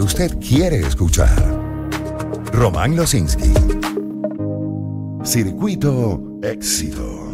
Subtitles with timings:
[0.00, 1.36] usted quiere escuchar.
[2.52, 3.52] Román Losinski.
[5.24, 7.25] Circuito Éxitos.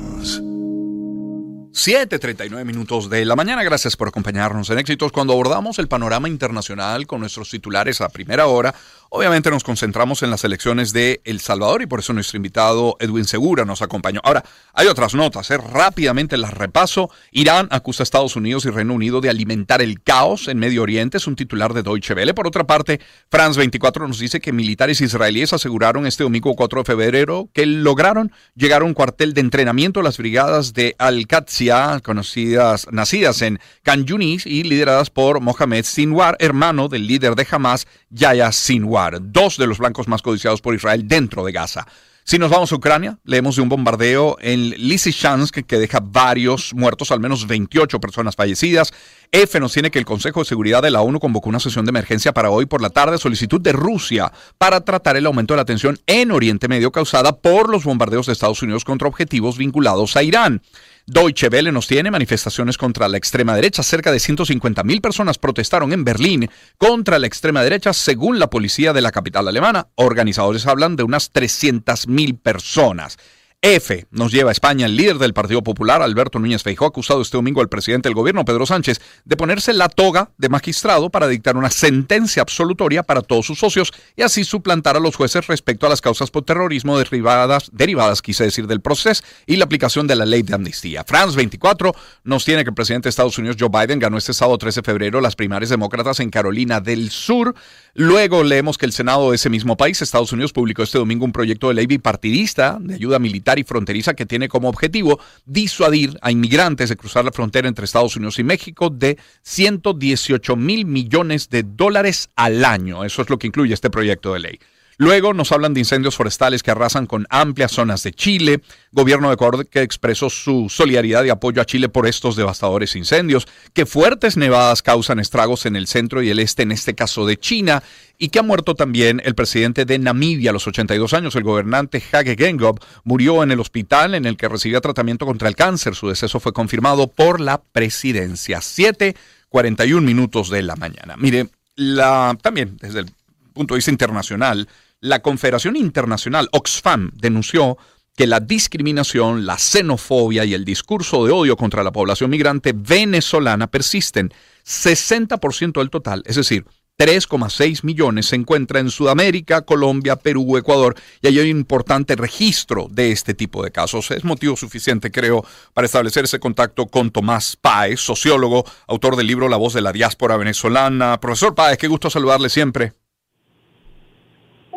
[1.72, 3.64] 7.39 minutos de la mañana.
[3.64, 5.10] Gracias por acompañarnos en Éxitos.
[5.10, 8.74] Cuando abordamos el panorama internacional con nuestros titulares a primera hora,
[9.08, 13.24] obviamente nos concentramos en las elecciones de El Salvador y por eso nuestro invitado Edwin
[13.24, 14.20] Segura nos acompañó.
[14.22, 15.56] Ahora, hay otras notas, ¿eh?
[15.56, 17.08] rápidamente las repaso.
[17.30, 21.16] Irán acusa a Estados Unidos y Reino Unido de alimentar el caos en Medio Oriente,
[21.16, 22.34] es un titular de Deutsche Welle.
[22.34, 23.00] Por otra parte,
[23.30, 28.30] France 24 nos dice que militares israelíes aseguraron este domingo 4 de febrero que lograron
[28.54, 31.61] llegar a un cuartel de entrenamiento de las brigadas de Al-Qaeda
[32.02, 37.86] conocidas, nacidas en Khan Yunis y lideradas por Mohamed Sinwar, hermano del líder de Hamas,
[38.10, 41.86] Yahya Sinwar, dos de los blancos más codiciados por Israel dentro de Gaza.
[42.24, 47.10] Si nos vamos a Ucrania, leemos de un bombardeo en Lysychansk que deja varios muertos,
[47.10, 48.92] al menos 28 personas fallecidas.
[49.32, 51.90] F nos tiene que el Consejo de Seguridad de la ONU convocó una sesión de
[51.90, 55.64] emergencia para hoy por la tarde, solicitud de Rusia para tratar el aumento de la
[55.64, 60.22] tensión en Oriente Medio causada por los bombardeos de Estados Unidos contra objetivos vinculados a
[60.22, 60.62] Irán.
[61.06, 63.82] Deutsche Welle nos tiene manifestaciones contra la extrema derecha.
[63.82, 68.92] Cerca de 150 mil personas protestaron en Berlín contra la extrema derecha, según la policía
[68.92, 69.88] de la capital alemana.
[69.96, 73.18] Organizadores hablan de unas 300 mil personas.
[73.64, 74.86] F nos lleva a España.
[74.86, 78.16] El líder del Partido Popular, Alberto Núñez Feijóo, ha acusado este domingo al presidente del
[78.16, 83.22] gobierno, Pedro Sánchez, de ponerse la toga de magistrado para dictar una sentencia absolutoria para
[83.22, 86.98] todos sus socios y así suplantar a los jueces respecto a las causas por terrorismo
[86.98, 91.04] derivadas, derivadas quise decir, del proceso y la aplicación de la ley de amnistía.
[91.04, 94.58] France 24 nos tiene que el presidente de Estados Unidos, Joe Biden, ganó este sábado
[94.58, 97.54] 13 de febrero las primarias demócratas en Carolina del Sur.
[97.94, 101.32] Luego leemos que el Senado de ese mismo país, Estados Unidos, publicó este domingo un
[101.32, 106.30] proyecto de ley bipartidista de ayuda militar y fronteriza que tiene como objetivo disuadir a
[106.30, 111.62] inmigrantes de cruzar la frontera entre Estados Unidos y México de 118 mil millones de
[111.62, 113.04] dólares al año.
[113.04, 114.58] Eso es lo que incluye este proyecto de ley.
[115.02, 119.34] Luego nos hablan de incendios forestales que arrasan con amplias zonas de Chile, gobierno de
[119.34, 124.36] Ecuador que expresó su solidaridad y apoyo a Chile por estos devastadores incendios, que fuertes
[124.36, 127.82] nevadas causan estragos en el centro y el este, en este caso de China,
[128.16, 132.00] y que ha muerto también el presidente de Namibia a los 82 años, el gobernante
[132.12, 135.96] Hage Geingob, murió en el hospital en el que recibía tratamiento contra el cáncer.
[135.96, 138.60] Su deceso fue confirmado por la presidencia.
[138.60, 141.16] 7:41 minutos de la mañana.
[141.16, 143.06] Mire, la, también desde el
[143.52, 144.68] punto de vista internacional,
[145.02, 147.76] la Confederación Internacional Oxfam denunció
[148.16, 153.66] que la discriminación, la xenofobia y el discurso de odio contra la población migrante venezolana
[153.66, 154.32] persisten.
[154.64, 156.64] 60% del total, es decir,
[156.98, 163.10] 3,6 millones se encuentra en Sudamérica, Colombia, Perú, Ecuador, y hay un importante registro de
[163.10, 164.12] este tipo de casos.
[164.12, 169.48] Es motivo suficiente, creo, para establecer ese contacto con Tomás Páez, sociólogo, autor del libro
[169.48, 171.18] La voz de la diáspora venezolana.
[171.18, 172.92] Profesor Páez, qué gusto saludarle siempre.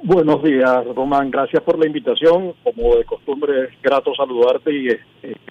[0.05, 1.31] Buenos días, Román.
[1.31, 2.53] Gracias por la invitación.
[2.63, 4.99] Como de costumbre, es grato saludarte y es,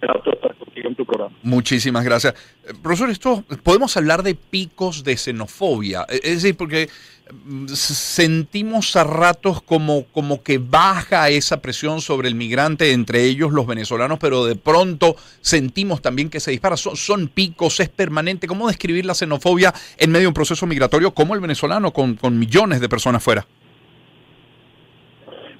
[0.00, 1.34] grato estar contigo en tu programa.
[1.42, 2.34] Muchísimas gracias.
[2.80, 6.06] Profesor, esto podemos hablar de picos de xenofobia.
[6.08, 6.88] Es decir, porque
[7.32, 13.50] mm, sentimos a ratos como, como que baja esa presión sobre el migrante, entre ellos
[13.50, 16.76] los venezolanos, pero de pronto sentimos también que se dispara.
[16.76, 18.46] Son, son picos, es permanente.
[18.46, 22.38] ¿Cómo describir la xenofobia en medio de un proceso migratorio como el venezolano, con, con
[22.38, 23.44] millones de personas fuera?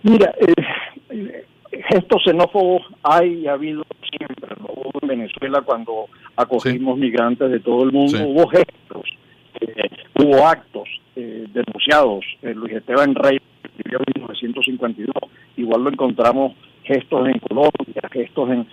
[0.04, 1.46] Mira, eh,
[1.88, 4.54] gestos xenófobos hay y ha habido siempre.
[4.60, 9.06] Hubo en Venezuela cuando acogimos migrantes de todo el mundo, hubo gestos,
[9.60, 9.88] eh,
[10.18, 12.22] hubo actos eh, denunciados.
[12.42, 13.38] Eh, Luis Esteban Rey
[13.82, 15.14] vivió en 1952,
[15.56, 18.66] igual lo encontramos gestos en Colombia, gestos en...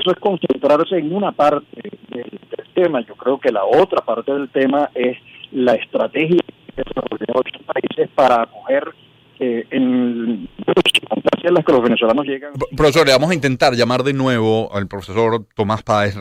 [0.00, 3.02] eso es concentrarse en una parte del, del, tema.
[3.02, 5.16] Yo creo que la otra parte del tema es
[5.52, 6.42] la estrategia
[6.74, 8.92] de los países para acoger
[9.38, 10.25] eh, en
[11.52, 12.52] las que los venezolanos llegan.
[12.76, 16.16] Profesor, le vamos a intentar llamar de nuevo al profesor Tomás Páez.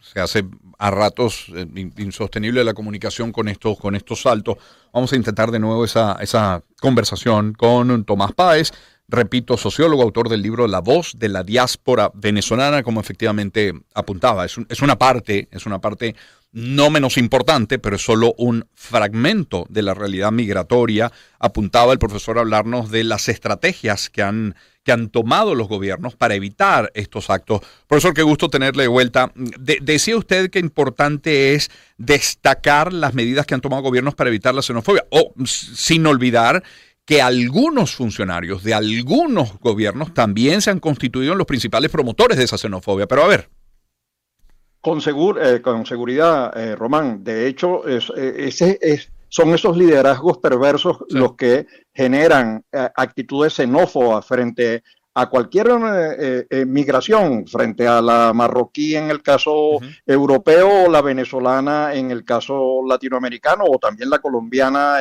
[0.00, 0.44] Se hace
[0.78, 1.66] a ratos eh,
[1.98, 4.56] insostenible la comunicación con estos, con estos saltos.
[4.92, 8.72] Vamos a intentar de nuevo esa, esa conversación con Tomás Páez
[9.12, 14.44] repito, sociólogo, autor del libro La voz de la diáspora venezolana, como efectivamente apuntaba.
[14.46, 16.16] Es, una parte, es una parte
[16.52, 21.10] no menos importante, pero es solo un fragmento de la realidad migratoria.
[21.38, 24.54] Apuntaba el profesor a hablarnos de las estrategias que han,
[24.84, 27.62] que han tomado los gobiernos para evitar estos actos.
[27.88, 29.32] Profesor, qué gusto tenerle de vuelta.
[29.34, 34.62] decía usted que importante es destacar las medidas que han tomado gobiernos para evitar la
[34.62, 36.62] xenofobia, o sin olvidar
[37.06, 42.44] que algunos funcionarios de algunos gobiernos también se han constituido en los principales promotores de
[42.44, 43.06] esa xenofobia.
[43.06, 43.61] Pero a ver.
[44.82, 47.24] Con, segur, eh, con seguridad, eh, Román.
[47.24, 53.54] De hecho, es, eh, ese es, son esos liderazgos perversos los que generan eh, actitudes
[53.54, 54.82] xenófobas frente
[55.14, 61.00] a cualquier eh, eh, migración, frente a la marroquí en el caso europeo o la
[61.00, 64.98] venezolana en el caso latinoamericano o también la colombiana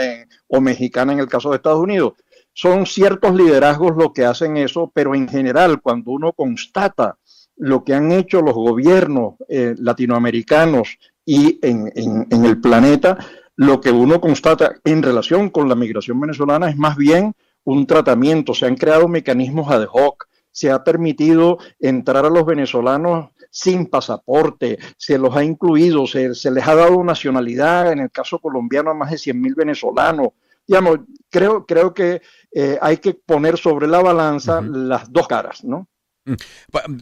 [0.47, 2.13] o mexicana en el caso de Estados Unidos.
[2.53, 7.17] Son ciertos liderazgos los que hacen eso, pero en general cuando uno constata
[7.61, 13.17] lo que han hecho los gobiernos latinoamericanos y en, en el planeta,
[13.55, 18.53] lo que uno constata en relación con la migración venezolana es más bien un tratamiento,
[18.53, 24.79] se han creado mecanismos ad hoc, se ha permitido entrar a los venezolanos sin pasaporte,
[24.97, 29.11] se los ha incluido, se, les ha dado nacionalidad, en el caso colombiano a más
[29.11, 30.29] de 100 mil venezolanos.
[30.65, 30.99] Digamos,
[31.29, 32.21] creo, creo que
[32.53, 35.87] eh, hay que poner sobre la balanza las dos caras, ¿no?
[36.23, 36.33] Mm.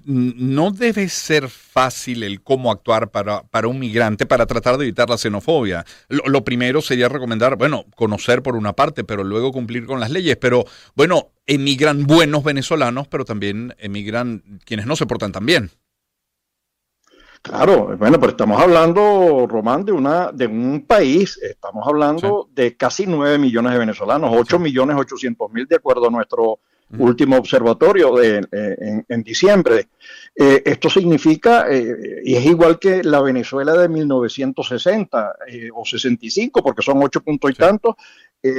[0.05, 4.85] Mm, no debe ser fácil el cómo actuar para, para un migrante para tratar de
[4.85, 5.85] evitar la xenofobia.
[6.07, 10.37] Lo, primero sería recomendar, bueno, conocer por una parte, pero luego cumplir con las leyes.
[10.37, 15.71] Pero bueno, emigran buenos venezolanos, pero también emigran quienes no se portan tan bien.
[17.41, 23.05] Claro, bueno, pero estamos hablando, Román, de, una, de un país, estamos hablando de casi
[23.05, 26.59] 9 millones de venezolanos, 8 millones 800 mil de acuerdo a nuestro
[26.97, 29.89] último observatorio de, eh, en, diciembre.
[30.35, 35.35] Eh, esto significa, eh, y es igual que la Venezuela de 1960
[35.73, 37.95] o 65, porque son ocho puntos y tantos,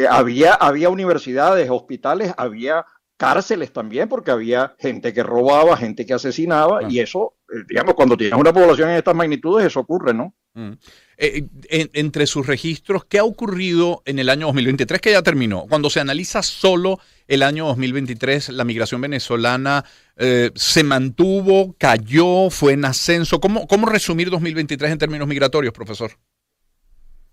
[0.09, 2.85] había, había universidades, hospitales, había
[3.17, 7.35] cárceles también, porque había gente que robaba, gente que asesinaba, y eso,
[7.69, 10.35] digamos, cuando tienes una población en estas magnitudes, eso ocurre, ¿no?
[10.55, 10.73] Mm.
[11.20, 15.67] Entre sus registros, ¿qué ha ocurrido en el año 2023 que ya terminó?
[15.69, 19.84] Cuando se analiza solo el año 2023 la migración venezolana
[20.17, 23.40] eh, se mantuvo, cayó, fue en ascenso.
[23.40, 26.12] ¿Cómo, cómo resumir 2023 en términos migratorios, profesor?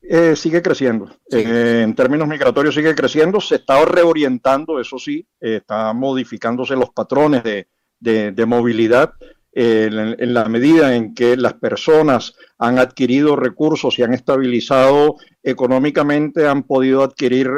[0.01, 1.09] Eh, sigue creciendo.
[1.31, 3.41] Eh, en términos migratorios sigue creciendo.
[3.41, 9.13] Se está reorientando, eso sí, está modificándose los patrones de, movilidad.
[9.59, 16.61] En, la medida en que las personas han adquirido recursos y han estabilizado económicamente, han
[16.61, 17.49] podido adquirir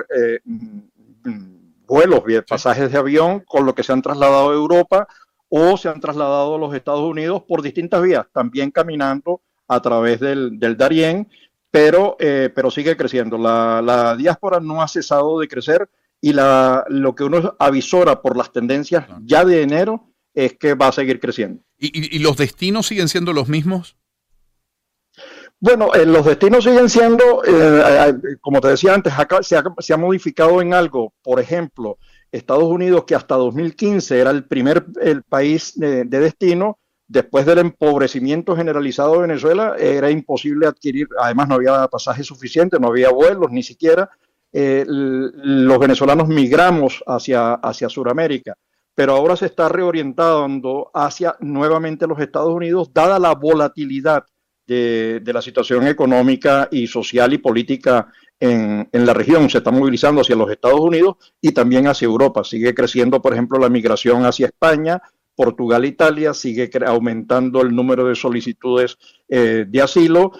[1.85, 5.07] vuelos, pasajes de avión con lo que se han trasladado a Europa
[5.49, 10.21] o se han trasladado a los Estados Unidos por distintas vías, también caminando a través
[10.21, 11.27] del, del Darién,
[11.69, 13.37] pero, eh, pero sigue creciendo.
[13.37, 15.89] La, diáspora no ha cesado de crecer
[16.21, 20.87] y la, lo que uno avisora por las tendencias ya de enero es que va
[20.87, 21.63] a seguir creciendo.
[21.77, 23.95] y los destinos siguen siendo los mismos?
[25.61, 29.97] Bueno, eh, los destinos siguen siendo, eh, eh, como te decía antes, acá se, ha,
[29.97, 31.13] modificado en algo.
[31.21, 31.97] Por ejemplo,
[32.31, 38.55] Estados Unidos, que hasta 2015 era el primer el país de, destino, después del empobrecimiento
[38.55, 43.63] generalizado de Venezuela, era imposible adquirir, además no había pasajes suficientes, no había vuelos ni
[43.63, 44.09] siquiera.
[44.53, 48.55] los venezolanos migramos hacia, hacia Sudamérica,
[48.99, 54.25] pero ahora se está reorientando hacia nuevamente los Estados Unidos, dada la volatilidad
[54.67, 59.49] de, la situación económica y social y política en, la región.
[59.49, 62.43] Se está movilizando hacia los Estados Unidos y también hacia Europa.
[62.43, 65.01] Sigue creciendo, por ejemplo, la migración hacia España,
[65.33, 68.97] Portugal, Italia, sigue aumentando el número de solicitudes
[69.29, 70.33] eh, de asilo,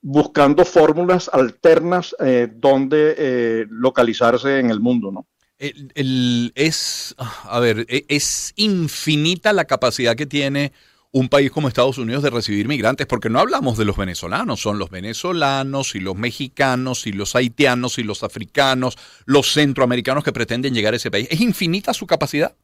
[0.00, 5.26] buscando fórmulas alternas eh, donde eh, localizarse en el mundo, ¿no?
[5.60, 10.72] Es, a ver, e, es infinita la capacidad que tiene
[11.12, 14.78] un país como Estados Unidos de recibir migrantes, porque no hablamos de los venezolanos, son
[14.78, 20.72] los venezolanos y los mexicanos y los haitianos y los africanos, los centroamericanos que pretenden
[20.72, 21.26] llegar a ese país.
[21.30, 22.54] ¿Es infinita su capacidad?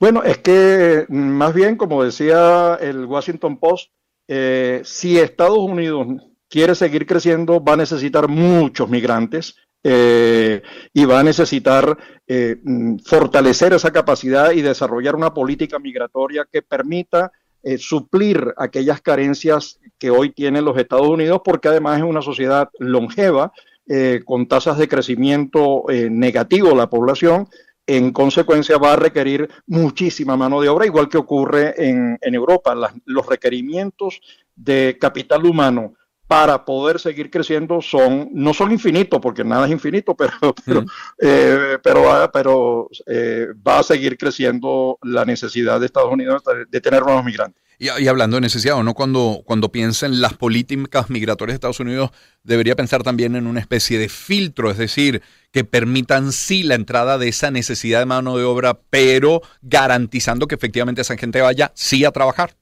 [0.00, 3.90] Bueno, es que más bien, como decía el Washington Post,
[4.26, 6.06] eh, si Estados Unidos
[6.48, 12.96] quiere seguir creciendo, va a necesitar muchos migrantes eh, y va a necesitar eh, mm,
[12.98, 17.30] fortalecer esa capacidad y desarrollar una política migratoria que permita
[17.62, 22.68] eh, suplir aquellas carencias que hoy tienen los Estados Unidos, porque además es una sociedad
[22.78, 23.52] longeva,
[24.26, 27.48] con tasas de crecimiento negativo la población,
[27.86, 32.76] en consecuencia va a requerir muchísima mano de obra, igual que ocurre en, Europa.
[33.06, 34.20] los requerimientos
[34.54, 35.94] de capital humano
[36.28, 40.32] para poder seguir creciendo son no son infinitos porque nada es infinito pero
[40.64, 40.84] pero
[41.20, 47.24] eh, pero, eh, va a seguir creciendo la necesidad de Estados Unidos de tener nuevos
[47.24, 48.94] migrantes y, hablando de necesidad, ¿no?
[48.94, 52.10] Cuando, cuando piensa en las políticas migratorias de Estados Unidos,
[52.42, 57.18] debería pensar también en una especie de filtro, es decir, que permitan sí la entrada
[57.18, 62.04] de esa necesidad de mano de obra, pero garantizando que efectivamente esa gente vaya sí
[62.04, 62.56] a trabajar.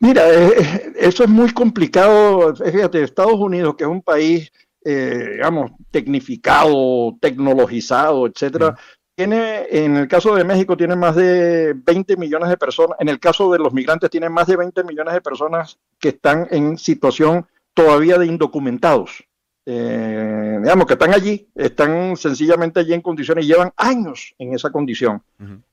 [0.00, 2.54] Mira, eh, eh, eso es muy complicado.
[2.54, 4.50] Fíjate, Estados Unidos, que es un país,
[4.84, 8.76] eh, digamos, tecnificado, tecnologizado, etcétera,
[9.16, 12.96] tiene, en el caso de México, tiene más de 20 millones de personas.
[13.00, 16.46] En el caso de los migrantes, tiene más de 20 millones de personas que están
[16.50, 19.24] en situación todavía de indocumentados.
[19.66, 25.22] digamos que están allí, están sencillamente allí en condiciones y llevan años en esa condición.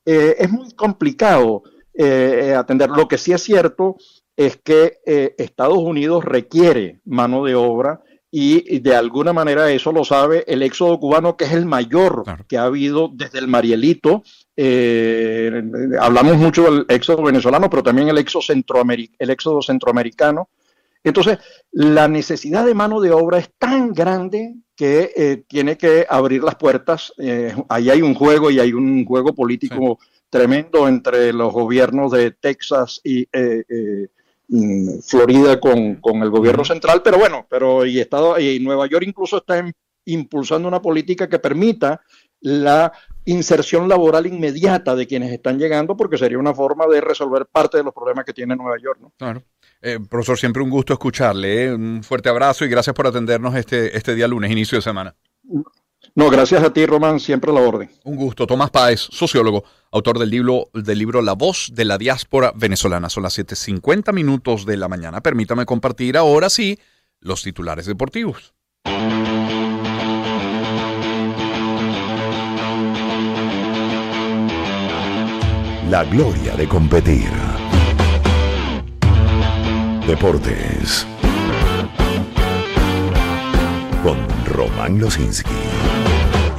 [0.03, 1.63] es muy complicado
[1.97, 2.89] eh, atender.
[2.89, 3.95] Lo que sí es cierto
[4.35, 10.03] es que eh, Estados Unidos requiere mano de obra y, de alguna manera eso lo
[10.03, 14.23] sabe el éxodo cubano, que es el mayor que ha habido desde el Marielito.
[14.57, 15.63] Eh,
[16.01, 18.43] hablamos mucho del éxodo venezolano, pero también el éxodo,
[19.17, 20.49] el éxodo centroamericano.
[21.01, 21.37] Entonces,
[21.71, 27.13] la necesidad de mano de obra es tan grande que tiene que abrir las puertas.
[27.69, 29.97] ahí hay un juego y hay un juego político
[30.29, 34.07] tremendo entre los gobiernos de Texas y eh, eh,
[34.47, 39.37] mm, Florida con, el gobierno central, pero bueno, pero y, Estado, y Nueva York incluso
[39.37, 39.63] está
[40.05, 42.01] impulsando una política que permita
[42.41, 42.91] la
[43.25, 47.83] inserción laboral inmediata de quienes están llegando, porque sería una forma de resolver parte de
[47.83, 48.99] los problemas que tiene Nueva York.
[49.01, 49.13] ¿no?
[49.17, 49.41] Claro.
[49.81, 51.73] Eh, profesor, siempre un gusto escucharle.
[51.73, 55.15] Un fuerte abrazo y gracias por atendernos este, este día lunes, inicio de semana.
[56.17, 57.89] No, gracias a ti, Román, siempre a la orden.
[58.05, 58.47] Un gusto.
[58.47, 63.09] Tomás Páez, sociólogo, autor del libro, del libro La voz de la diáspora venezolana.
[63.09, 65.19] Son las 7.50 minutos de la mañana.
[65.19, 66.79] Permítame compartir ahora sí
[67.19, 68.53] los titulares deportivos.
[75.89, 77.29] La gloria de competir.
[80.07, 81.05] Deportes.
[84.01, 86.04] Con Román Losinski.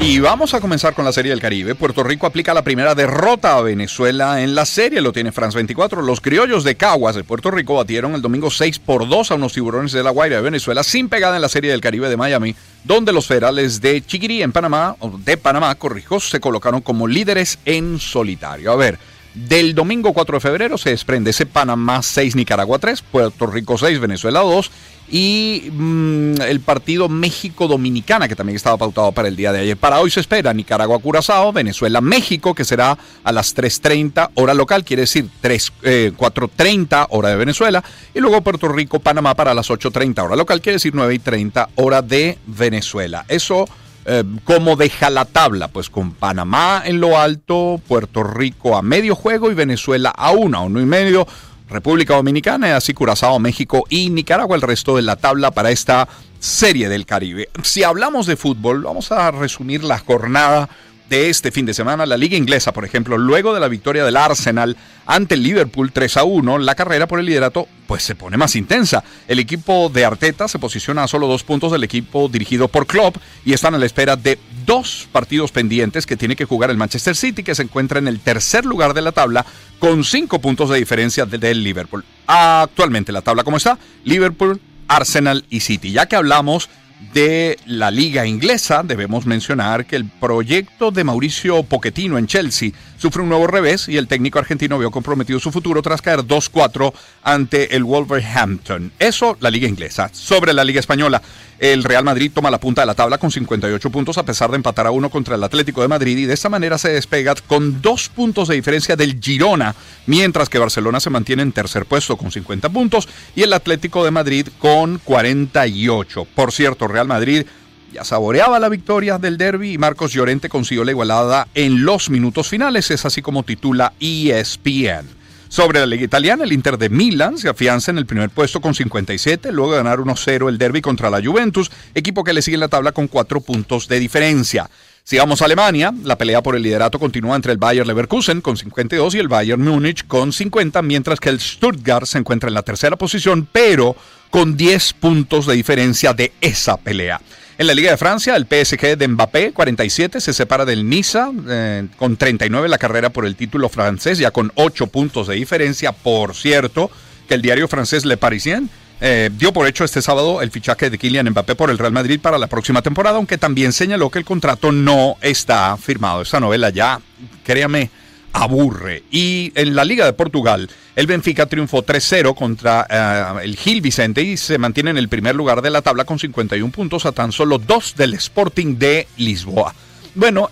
[0.08, 1.74] Y vamos a comenzar con la Serie del Caribe.
[1.74, 6.00] Puerto Rico aplica la primera derrota a Venezuela en la serie, lo tiene France 24.
[6.00, 9.52] Los criollos de Caguas de Puerto Rico batieron el domingo 6 por 2 a unos
[9.52, 12.54] tiburones de la Guaira de Venezuela sin pegada en la Serie del Caribe de Miami,
[12.84, 17.58] donde los federales de Chiquirí en Panamá, o de Panamá, corrijo, se colocaron como líderes
[17.64, 18.70] en solitario.
[18.70, 19.00] A ver,
[19.36, 24.00] del domingo 4 de febrero se desprende ese Panamá 6, Nicaragua 3, Puerto Rico 6,
[24.00, 24.70] Venezuela 2
[25.08, 29.76] y mm, el partido México-Dominicana, que también estaba pautado para el día de ayer.
[29.76, 35.28] Para hoy se espera Nicaragua-Curazao, Venezuela-México, que será a las 3.30 hora local, quiere decir
[35.42, 40.62] 3, 4.30 eh, hora de Venezuela, y luego Puerto Rico-Panamá para las 8.30 hora local,
[40.62, 43.26] quiere decir 9.30 hora de Venezuela.
[43.28, 43.66] Eso...
[44.08, 45.66] Eh, ¿Cómo deja la tabla?
[45.66, 50.58] Pues con Panamá en lo alto, Puerto Rico a medio juego y Venezuela a uno,
[50.58, 51.26] a uno y medio.
[51.68, 56.06] República Dominicana, así Curazao, México y Nicaragua, el resto de la tabla para esta
[56.38, 57.48] serie del Caribe.
[57.64, 60.68] Si hablamos de fútbol, vamos a resumir la jornada
[61.08, 64.16] de este fin de semana, la liga inglesa, por ejemplo, luego de la victoria del
[64.16, 68.36] Arsenal ante el Liverpool 3 a 1, la carrera por el liderato pues se pone
[68.36, 69.04] más intensa.
[69.28, 73.16] El equipo de Arteta se posiciona a solo dos puntos del equipo dirigido por Klopp
[73.44, 77.14] y están a la espera de dos partidos pendientes que tiene que jugar el Manchester
[77.14, 79.46] City, que se encuentra en el tercer lugar de la tabla
[79.78, 82.04] con cinco puntos de diferencia del Liverpool.
[82.26, 85.92] Actualmente la tabla como está, Liverpool, Arsenal y City.
[85.92, 86.68] Ya que hablamos
[87.12, 93.22] de la liga inglesa, debemos mencionar que el proyecto de Mauricio Pochettino en Chelsea sufre
[93.22, 97.76] un nuevo revés y el técnico argentino vio comprometido su futuro tras caer 2-4 ante
[97.76, 98.92] el Wolverhampton.
[98.98, 100.10] Eso la liga inglesa.
[100.12, 101.20] Sobre la liga española,
[101.58, 104.56] el Real Madrid toma la punta de la tabla con 58 puntos a pesar de
[104.56, 107.80] empatar a uno contra el Atlético de Madrid y de esta manera se despega con
[107.80, 109.74] dos puntos de diferencia del Girona,
[110.06, 114.10] mientras que Barcelona se mantiene en tercer puesto con 50 puntos y el Atlético de
[114.10, 116.26] Madrid con 48.
[116.34, 117.46] Por cierto, Real Madrid
[117.92, 122.48] ya saboreaba la victoria del derby y Marcos Llorente consiguió la igualada en los minutos
[122.48, 125.06] finales, es así como titula ESPN.
[125.48, 128.74] Sobre la liga italiana, el Inter de Milán se afianza en el primer puesto con
[128.74, 132.60] 57, luego de ganar 1-0 el derby contra la Juventus, equipo que le sigue en
[132.60, 134.68] la tabla con 4 puntos de diferencia.
[135.08, 138.56] Si vamos a Alemania, la pelea por el liderato continúa entre el Bayern Leverkusen con
[138.56, 142.64] 52 y el Bayern Múnich con 50, mientras que el Stuttgart se encuentra en la
[142.64, 143.94] tercera posición, pero
[144.30, 147.20] con 10 puntos de diferencia de esa pelea.
[147.56, 151.86] En la Liga de Francia, el PSG de Mbappé, 47, se separa del Niza eh,
[151.96, 155.92] con 39 la carrera por el título francés, ya con 8 puntos de diferencia.
[155.92, 156.90] Por cierto,
[157.28, 160.98] que el diario francés Le Parisien eh, dio por hecho este sábado el fichaje de
[160.98, 164.24] Kylian Mbappé por el Real Madrid para la próxima temporada, aunque también señaló que el
[164.24, 166.22] contrato no está firmado.
[166.22, 167.00] Esta novela ya,
[167.44, 167.90] créame,
[168.32, 169.02] aburre.
[169.10, 174.22] Y en la Liga de Portugal, el Benfica triunfó 3-0 contra eh, el Gil Vicente
[174.22, 177.32] y se mantiene en el primer lugar de la tabla con 51 puntos a tan
[177.32, 179.74] solo dos del Sporting de Lisboa.
[180.16, 180.48] Bueno,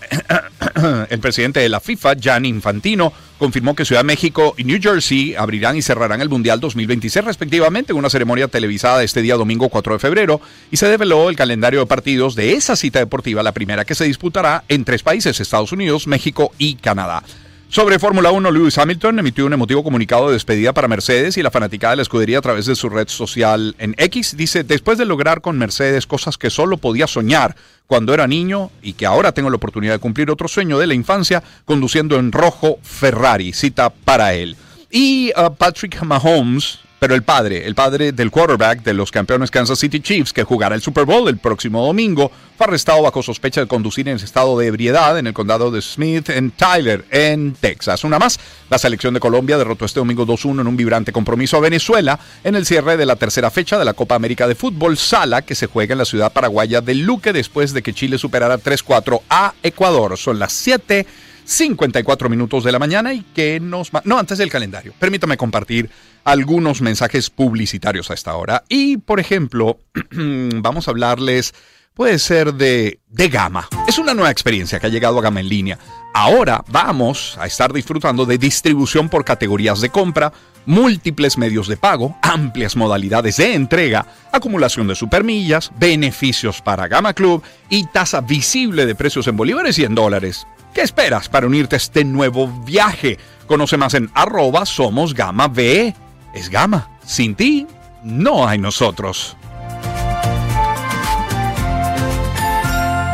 [1.09, 5.33] el presidente de la FIFA, Gianni Infantino, confirmó que Ciudad de México y New Jersey
[5.33, 9.93] abrirán y cerrarán el Mundial 2026 respectivamente en una ceremonia televisada este día domingo 4
[9.93, 13.85] de febrero y se develó el calendario de partidos de esa cita deportiva, la primera
[13.85, 17.23] que se disputará en tres países, Estados Unidos, México y Canadá.
[17.69, 21.51] Sobre Fórmula 1, Lewis Hamilton emitió un emotivo comunicado de despedida para Mercedes y la
[21.51, 25.05] fanaticada de la escudería a través de su red social en X dice, después de
[25.05, 27.55] lograr con Mercedes cosas que solo podía soñar
[27.87, 30.93] cuando era niño y que ahora tengo la oportunidad de cumplir otro sueño de la
[30.93, 34.55] infancia conduciendo en rojo Ferrari, cita para él.
[34.89, 39.79] Y uh, Patrick Mahomes pero el padre, el padre del quarterback de los campeones Kansas
[39.79, 43.67] City Chiefs, que jugará el Super Bowl el próximo domingo, fue arrestado bajo sospecha de
[43.67, 48.03] conducir en estado de ebriedad en el condado de Smith en Tyler, en Texas.
[48.03, 51.61] Una más, la selección de Colombia derrotó este domingo 2-1 en un vibrante compromiso a
[51.61, 55.41] Venezuela en el cierre de la tercera fecha de la Copa América de Fútbol Sala,
[55.41, 59.21] que se juega en la ciudad paraguaya de Luque después de que Chile superara 3-4
[59.29, 60.17] a Ecuador.
[60.17, 61.05] Son las 7
[61.45, 63.91] 54 minutos de la mañana y que nos...
[64.03, 64.93] No, antes del calendario.
[64.97, 65.89] Permítame compartir
[66.25, 68.63] algunos mensajes publicitarios a esta hora.
[68.67, 69.79] Y, por ejemplo,
[70.11, 71.53] vamos a hablarles,
[71.93, 73.69] puede ser de, de Gama.
[73.87, 75.79] Es una nueva experiencia que ha llegado a Gama en línea.
[76.13, 80.33] Ahora vamos a estar disfrutando de distribución por categorías de compra,
[80.65, 87.43] múltiples medios de pago, amplias modalidades de entrega, acumulación de supermillas, beneficios para Gama Club
[87.69, 90.47] y tasa visible de precios en bolívares y en dólares.
[90.73, 93.17] ¿Qué esperas para unirte a este nuevo viaje?
[93.45, 95.93] Conoce más en arroba somos Gama B.
[96.35, 96.89] Es Gama.
[97.05, 97.65] Sin ti,
[98.03, 99.37] no hay nosotros.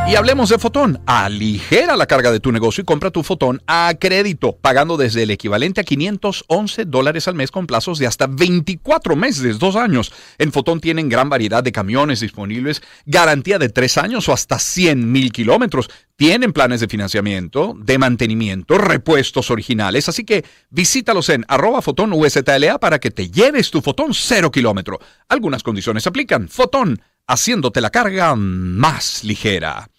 [0.07, 1.01] Y hablemos de Fotón.
[1.05, 5.31] Aligera la carga de tu negocio y compra tu Fotón a crédito, pagando desde el
[5.31, 10.11] equivalente a 511 dólares al mes con plazos de hasta 24 meses, dos años.
[10.37, 15.09] En Fotón tienen gran variedad de camiones disponibles, garantía de tres años o hasta 100
[15.09, 15.89] mil kilómetros.
[16.17, 22.79] Tienen planes de financiamiento, de mantenimiento, repuestos originales, así que visítalos en arroba fotón USTLA
[22.79, 24.99] para que te lleves tu Fotón cero kilómetro.
[25.29, 26.49] Algunas condiciones aplican.
[26.49, 29.89] Fotón, haciéndote la carga más ligera.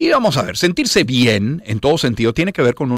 [0.00, 2.96] Y vamos a ver, sentirse bien en todo sentido tiene que ver con un